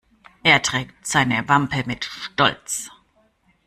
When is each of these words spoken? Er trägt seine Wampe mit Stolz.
Er 0.41 0.63
trägt 0.63 1.05
seine 1.05 1.47
Wampe 1.47 1.83
mit 1.85 2.05
Stolz. 2.05 2.89